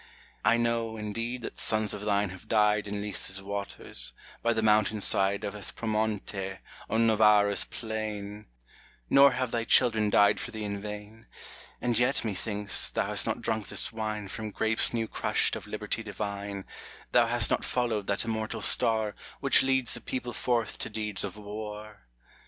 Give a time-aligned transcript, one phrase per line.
[0.01, 1.43] Cm] I know, indeed!
[1.43, 6.57] that sons of thine have died In Lissa's waters, by the mountainside Of Aspromonte,
[6.89, 8.47] on Novara's plain,—
[9.11, 11.27] Nor have thy children died for thee in vain:
[11.79, 16.01] And yet, methinks, thou hast not drunk this wine From grapes new crushed of Liberty
[16.01, 16.65] divine,
[17.11, 21.37] Thou hast not followed that immortal Star Which leads the people forth to deeds of
[21.37, 22.07] war.